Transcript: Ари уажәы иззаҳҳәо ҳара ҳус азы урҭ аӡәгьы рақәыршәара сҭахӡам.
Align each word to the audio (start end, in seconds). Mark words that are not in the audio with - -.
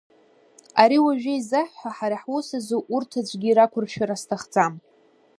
Ари 0.81 0.97
уажәы 1.05 1.31
иззаҳҳәо 1.35 1.89
ҳара 1.97 2.17
ҳус 2.21 2.47
азы 2.57 2.77
урҭ 2.95 3.11
аӡәгьы 3.19 3.51
рақәыршәара 3.57 4.15
сҭахӡам. 4.21 4.73